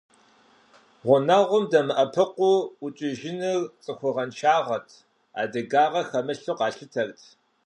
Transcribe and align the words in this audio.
Гъунэгъум 1.05 1.63
дэмыӀэпыкъуу 1.71 2.57
ӀукӀыжыныр 2.81 3.59
цӀыхугъэншагъэт, 3.83 4.87
адыгагъэ 5.41 6.01
хэмылъу 6.09 6.57
къалъытэрт. 6.59 7.19